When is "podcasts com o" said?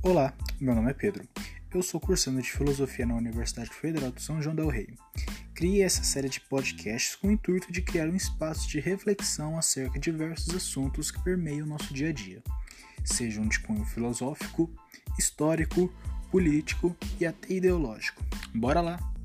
6.40-7.32